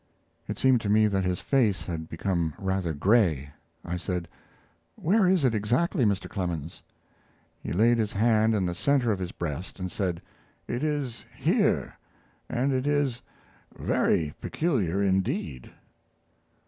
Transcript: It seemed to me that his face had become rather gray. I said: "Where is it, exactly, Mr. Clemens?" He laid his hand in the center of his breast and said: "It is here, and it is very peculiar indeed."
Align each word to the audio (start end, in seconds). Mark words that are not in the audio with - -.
It 0.47 0.57
seemed 0.57 0.81
to 0.81 0.89
me 0.89 1.05
that 1.05 1.23
his 1.25 1.41
face 1.41 1.83
had 1.83 2.09
become 2.09 2.55
rather 2.57 2.91
gray. 2.91 3.51
I 3.85 3.97
said: 3.97 4.27
"Where 4.95 5.27
is 5.27 5.43
it, 5.45 5.53
exactly, 5.53 6.05
Mr. 6.05 6.27
Clemens?" 6.27 6.81
He 7.59 7.71
laid 7.71 7.99
his 7.99 8.13
hand 8.13 8.55
in 8.55 8.65
the 8.65 8.73
center 8.73 9.11
of 9.11 9.19
his 9.19 9.31
breast 9.31 9.79
and 9.79 9.91
said: 9.91 10.19
"It 10.67 10.81
is 10.81 11.27
here, 11.37 11.99
and 12.49 12.73
it 12.73 12.87
is 12.87 13.21
very 13.77 14.33
peculiar 14.41 15.03
indeed." 15.03 15.69